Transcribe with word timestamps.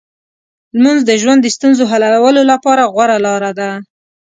لمونځ 0.77 1.01
د 1.05 1.11
ژوند 1.21 1.39
د 1.43 1.47
ستونزو 1.55 1.83
حلولو 1.91 2.41
لپاره 2.51 2.83
غوره 2.93 3.17
لار 3.25 3.43
ده. 3.59 3.69